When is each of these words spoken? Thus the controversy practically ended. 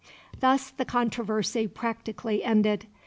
Thus 0.39 0.71
the 0.71 0.83
controversy 0.83 1.67
practically 1.67 2.43
ended. 2.43 2.87